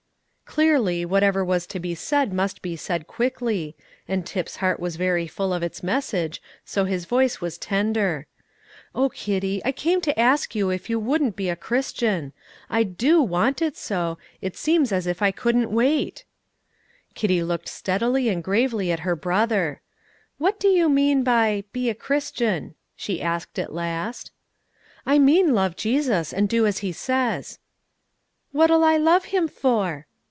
[0.51, 3.73] Clearly, whatever was to be said must be said quickly,
[4.05, 8.27] and Tip's heart was very full of its message, so his voice was tender:
[8.93, 12.33] "Oh, Kitty, I came to ask you if you wouldn't be a Christian.
[12.69, 16.25] I do want it so, it seems as if I couldn't wait."
[17.15, 19.79] Kitty looked steadily and gravely at her brother.
[20.37, 24.31] "What do you mean by 'be a Christian?'" she asked at last.
[25.05, 27.57] "I mean love Jesus, and do as He says."
[28.51, 30.07] "What'll I love Him for?"